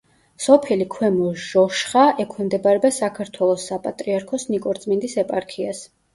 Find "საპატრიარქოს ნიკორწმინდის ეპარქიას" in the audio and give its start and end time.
3.73-5.87